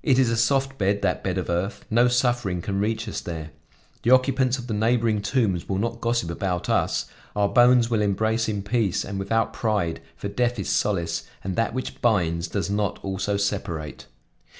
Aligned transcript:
It 0.00 0.20
is 0.20 0.30
a 0.30 0.36
soft 0.36 0.78
bed, 0.78 1.02
that 1.02 1.24
bed 1.24 1.38
of 1.38 1.50
earth; 1.50 1.84
no 1.90 2.06
suffering 2.06 2.62
can 2.62 2.78
reach 2.78 3.08
us 3.08 3.20
there; 3.20 3.50
the 4.04 4.12
occupants 4.12 4.58
of 4.58 4.68
the 4.68 4.72
neighboring 4.74 5.20
tombs 5.20 5.68
will 5.68 5.78
not 5.78 6.00
gossip 6.00 6.30
about 6.30 6.68
us; 6.68 7.06
our 7.34 7.48
bones 7.48 7.90
will 7.90 8.00
embrace 8.00 8.48
in 8.48 8.62
peace 8.62 9.04
and 9.04 9.18
without 9.18 9.52
pride, 9.52 10.00
for 10.14 10.28
death 10.28 10.60
is 10.60 10.68
solace, 10.68 11.24
and 11.42 11.56
that 11.56 11.74
which 11.74 12.00
binds 12.00 12.46
does 12.46 12.70
not 12.70 13.00
also 13.04 13.36
separate. 13.36 14.06